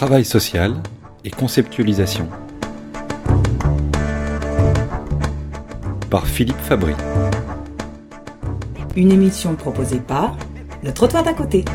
[0.00, 0.76] Travail social
[1.24, 2.26] et conceptualisation.
[6.08, 6.94] Par Philippe Fabry.
[8.96, 10.38] Une émission proposée par
[10.82, 11.66] Le Trottoir d'à côté.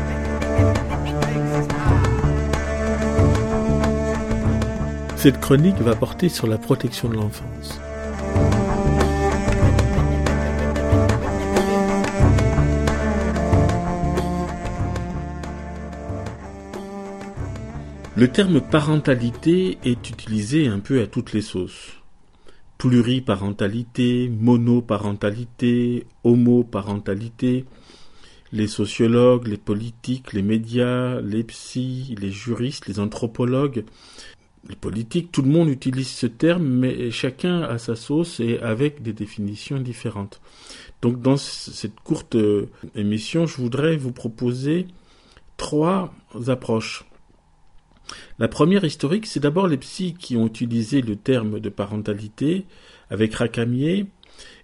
[5.14, 7.80] Cette chronique va porter sur la protection de l'enfance.
[18.18, 22.00] Le terme parentalité est utilisé un peu à toutes les sauces.
[22.78, 27.66] Pluriparentalité, monoparentalité, homoparentalité.
[28.52, 33.84] Les sociologues, les politiques, les médias, les psys, les juristes, les anthropologues,
[34.66, 39.02] les politiques, tout le monde utilise ce terme, mais chacun a sa sauce et avec
[39.02, 40.40] des définitions différentes.
[41.02, 44.86] Donc dans cette courte euh, émission, je voudrais vous proposer
[45.58, 46.14] trois
[46.46, 47.04] approches.
[48.38, 52.66] La première historique, c'est d'abord les psys qui ont utilisé le terme de parentalité
[53.10, 54.06] avec Racamier,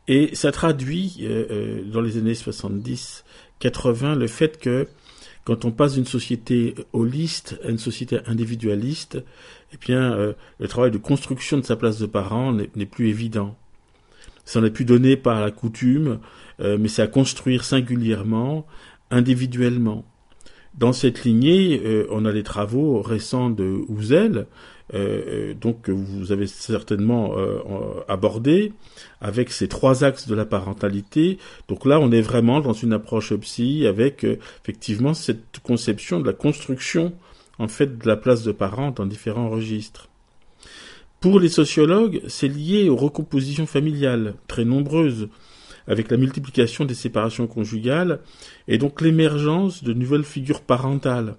[0.08, 4.88] et ça traduit euh, euh, dans les années 70-80 le fait que
[5.44, 9.24] quand on passe d'une société holiste à une société individualiste,
[9.72, 13.56] eh bien, euh, le travail de construction de sa place de parent n'est plus évident.
[14.44, 16.18] Ça n'est plus donné par la coutume,
[16.58, 18.66] mais c'est à construire singulièrement,
[19.10, 20.04] individuellement.
[20.74, 24.46] Dans cette lignée, euh, on a les travaux récents de Houzel,
[24.94, 27.34] euh, euh donc que vous avez certainement
[28.08, 28.72] abordé,
[29.20, 31.38] avec ces trois axes de la parentalité.
[31.68, 34.24] Donc là, on est vraiment dans une approche psy avec
[34.62, 37.12] effectivement cette conception de la construction
[37.58, 40.08] en fait de la place de parent dans différents registres.
[41.20, 45.28] Pour les sociologues, c'est lié aux recompositions familiales, très nombreuses,
[45.86, 48.20] avec la multiplication des séparations conjugales
[48.68, 51.36] et donc l'émergence de nouvelles figures parentales.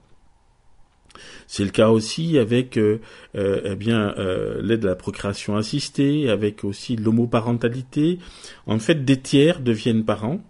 [1.47, 2.99] C'est le cas aussi avec euh,
[3.35, 8.19] euh, eh euh, l'aide à la procréation assistée, avec aussi l'homoparentalité.
[8.65, 10.41] En fait, des tiers deviennent parents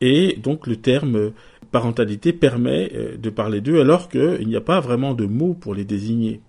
[0.00, 1.32] et donc le terme
[1.70, 5.84] parentalité permet de parler d'eux alors qu'il n'y a pas vraiment de mots pour les
[5.84, 6.40] désigner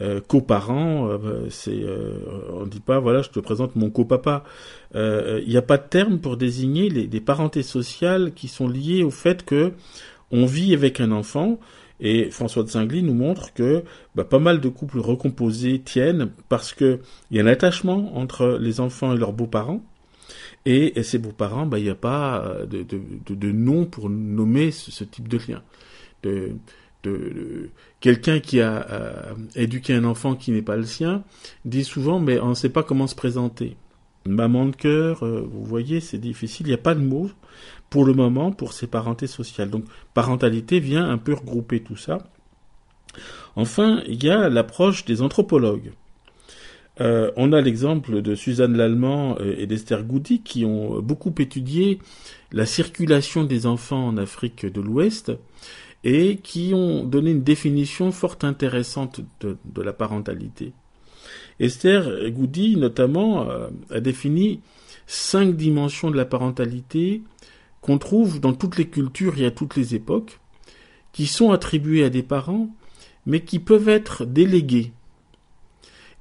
[0.00, 2.18] euh, coparents, euh, euh,
[2.52, 4.44] on dit pas voilà je te présente mon copapa.
[4.92, 9.04] Il euh, n'y a pas de terme pour désigner les, parentés sociales qui sont liées
[9.04, 9.72] au fait que
[10.30, 11.58] on vit avec un enfant.
[12.00, 13.84] Et François de Singly nous montre que
[14.16, 16.98] bah, pas mal de couples recomposés tiennent parce que
[17.30, 19.80] il y a un attachement entre les enfants et leurs beaux-parents.
[20.66, 25.38] Et, ces beaux-parents, bah, il n'y a pas de, nom pour nommer ce, type de
[25.38, 25.62] lien.
[28.00, 31.22] Quelqu'un qui a euh, éduqué un enfant qui n'est pas le sien
[31.64, 33.76] dit souvent mais on ne sait pas comment se présenter.
[34.26, 36.66] Maman de cœur, euh, vous voyez, c'est difficile.
[36.66, 37.30] Il n'y a pas de mots
[37.90, 39.70] pour le moment pour ces parentés sociales.
[39.70, 39.84] Donc
[40.14, 42.18] parentalité vient un peu regrouper tout ça.
[43.54, 45.92] Enfin, il y a l'approche des anthropologues.
[47.00, 51.98] Euh, on a l'exemple de Suzanne Lallemand et d'Esther Goudy qui ont beaucoup étudié
[52.52, 55.32] la circulation des enfants en Afrique de l'Ouest
[56.04, 60.72] et qui ont donné une définition fort intéressante de, de la parentalité.
[61.60, 64.60] Esther Goudy, notamment, euh, a défini
[65.06, 67.22] cinq dimensions de la parentalité
[67.80, 70.40] qu'on trouve dans toutes les cultures et à toutes les époques,
[71.12, 72.70] qui sont attribuées à des parents,
[73.26, 74.92] mais qui peuvent être déléguées.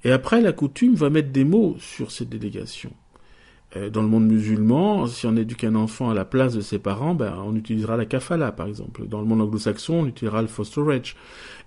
[0.03, 2.93] Et après, la coutume va mettre des mots sur ces délégations.
[3.75, 6.79] Euh, dans le monde musulman, si on éduque un enfant à la place de ses
[6.79, 9.07] parents, ben, on utilisera la kafala, par exemple.
[9.07, 11.15] Dans le monde anglo-saxon, on utilisera le fosterage.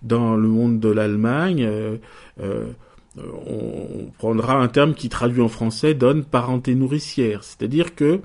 [0.02, 1.96] Dans le monde de l'Allemagne, euh,
[2.40, 2.66] euh,
[3.16, 7.42] on prendra un terme qui traduit en français donne parenté nourricière.
[7.42, 8.20] C'est-à-dire que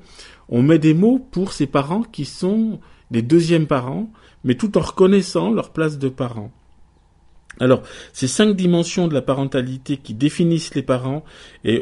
[0.49, 2.79] on met des mots pour ces parents qui sont
[3.09, 4.11] des deuxièmes parents,
[4.43, 6.51] mais tout en reconnaissant leur place de parents.
[7.59, 11.23] Alors, ces cinq dimensions de la parentalité qui définissent les parents
[11.63, 11.81] et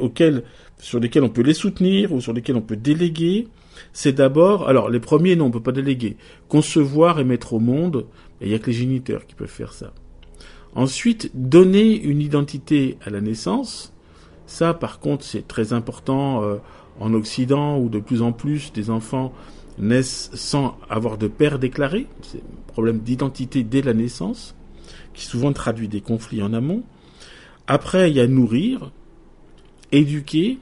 [0.80, 3.48] sur lesquelles on peut les soutenir ou sur lesquelles on peut déléguer,
[3.94, 6.18] c'est d'abord, alors les premiers, non, on peut pas déléguer.
[6.48, 8.06] Concevoir et mettre au monde,
[8.42, 9.94] il n'y a que les géniteurs qui peuvent faire ça.
[10.76, 13.94] Ensuite, donner une identité à la naissance.
[14.46, 16.58] Ça, par contre, c'est très important euh,
[17.00, 19.34] en Occident où de plus en plus des enfants
[19.78, 22.08] naissent sans avoir de père déclaré.
[22.22, 24.56] C'est un problème d'identité dès la naissance
[25.14, 26.84] qui souvent traduit des conflits en amont.
[27.68, 28.92] Après, il y a nourrir,
[29.92, 30.60] éduquer,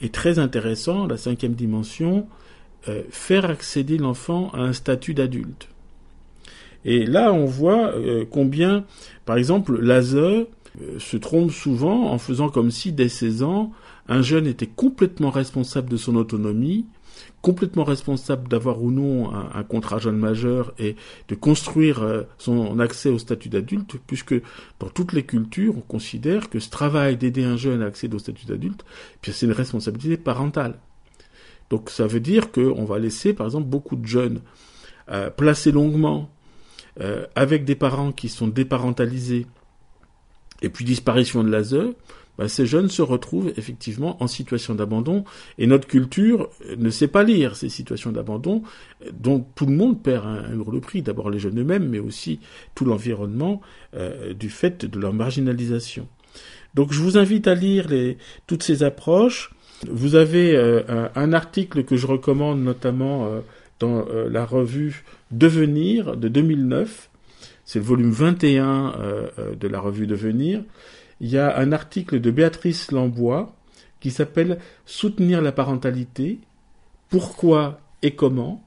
[0.00, 2.28] et très intéressant, la cinquième dimension,
[2.88, 5.68] euh, faire accéder l'enfant à un statut d'adulte.
[6.84, 8.84] Et là, on voit euh, combien,
[9.24, 10.44] par exemple, l'ASE euh,
[10.98, 13.72] se trompe souvent en faisant comme si, dès 16 ans,
[14.08, 16.86] un jeune était complètement responsable de son autonomie
[17.42, 20.96] complètement responsable d'avoir ou non un, contrat jeune majeur et
[21.28, 24.34] de construire euh, son accès au statut d'adulte, puisque
[24.80, 28.18] dans toutes les cultures, on considère que ce travail d'aider un jeune à accéder au
[28.18, 28.84] statut d'adulte,
[29.26, 30.78] eh c'est une responsabilité parentale.
[31.70, 34.40] Donc ça veut dire qu'on va laisser, par exemple, beaucoup de jeunes
[35.10, 36.30] euh, placés longuement
[37.00, 39.46] euh, avec des parents qui sont déparentalisés,
[40.60, 41.94] et puis disparition de l'ASE,
[42.38, 45.24] bah, ces jeunes se retrouvent effectivement en situation d'abandon
[45.58, 48.62] et notre culture ne sait pas lire ces situations d'abandon
[49.12, 51.02] dont tout le monde perd un, gros prix.
[51.02, 52.38] D'abord les jeunes eux-mêmes, mais aussi
[52.76, 53.60] tout l'environnement
[53.96, 56.06] euh, du fait de leur marginalisation.
[56.74, 59.50] Donc je vous invite à lire les, toutes ces approches.
[59.90, 63.40] Vous avez euh, un, article que je recommande notamment euh,
[63.80, 67.10] dans la revue Devenir de 2009.
[67.64, 68.94] C'est le volume 21
[69.60, 70.62] de la revue Devenir
[71.20, 73.54] il y a un article de Béatrice Lambois
[74.00, 76.38] qui s'appelle Soutenir la parentalité,
[77.08, 78.62] pourquoi et comment,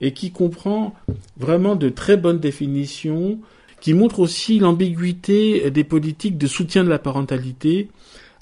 [0.00, 0.94] et qui comprend
[1.36, 3.38] vraiment de très bonnes définitions,
[3.80, 7.88] qui montre aussi l'ambiguïté des politiques de soutien de la parentalité,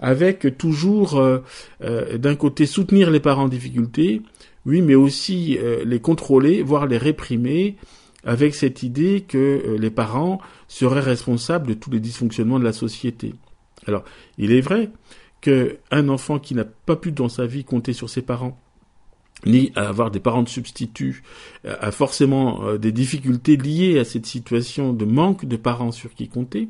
[0.01, 1.39] avec toujours euh,
[1.83, 4.23] euh, d'un côté soutenir les parents en difficulté,
[4.67, 7.77] oui, mais aussi euh, les contrôler, voire les réprimer,
[8.25, 13.35] avec cette idée que les parents seraient responsables de tous les dysfonctionnements de la société.
[13.87, 14.05] Alors,
[14.39, 14.91] il est vrai
[15.41, 18.59] qu'un enfant qui n'a pas pu dans sa vie compter sur ses parents,
[19.45, 21.23] ni avoir des parents de substitut,
[21.65, 26.15] euh, a forcément euh, des difficultés liées à cette situation de manque de parents sur
[26.15, 26.69] qui compter.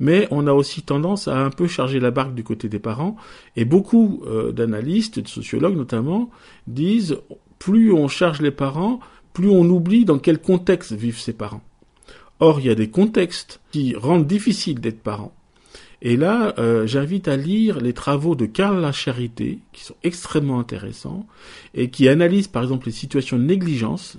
[0.00, 3.16] Mais on a aussi tendance à un peu charger la barque du côté des parents,
[3.54, 6.30] et beaucoup euh, d'analystes, de sociologues notamment,
[6.66, 7.18] disent
[7.60, 8.98] plus on charge les parents,
[9.32, 11.62] plus on oublie dans quel contexte vivent ses parents.
[12.40, 15.32] Or, il y a des contextes qui rendent difficile d'être parent.
[16.04, 21.26] Et là, euh, j'invite à lire les travaux de Karl Lacharité, qui sont extrêmement intéressants,
[21.72, 24.18] et qui analysent par exemple les situations de négligence,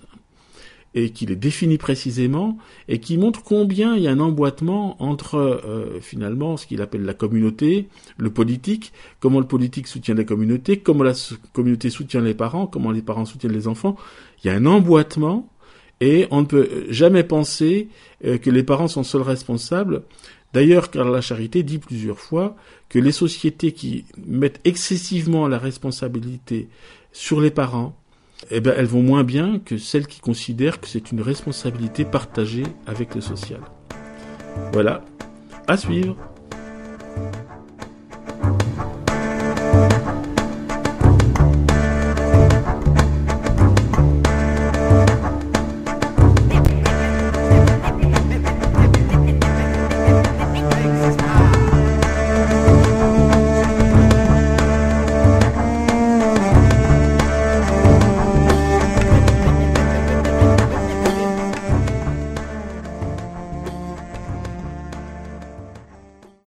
[0.96, 5.36] et qui les définit précisément, et qui montrent combien il y a un emboîtement entre
[5.36, 7.88] euh, finalement ce qu'il appelle la communauté,
[8.18, 11.14] le politique, comment le politique soutient la communauté, comment la
[11.54, 13.96] communauté soutient les parents, comment les parents soutiennent les enfants.
[14.44, 15.50] Il y a un emboîtement,
[16.02, 17.90] et on ne peut jamais penser
[18.26, 20.02] euh, que les parents sont seuls responsables
[20.56, 22.56] D'ailleurs, car la charité dit plusieurs fois
[22.88, 26.70] que les sociétés qui mettent excessivement la responsabilité
[27.12, 27.94] sur les parents,
[28.52, 32.64] eh ben, elles vont moins bien que celles qui considèrent que c'est une responsabilité partagée
[32.88, 33.60] avec le social.
[34.72, 35.04] Voilà,
[35.68, 36.16] à suivre.